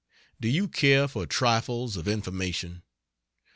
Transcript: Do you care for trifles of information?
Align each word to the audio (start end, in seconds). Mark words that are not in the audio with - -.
Do 0.39 0.47
you 0.47 0.67
care 0.67 1.07
for 1.07 1.27
trifles 1.27 1.95
of 1.95 2.07
information? 2.07 2.81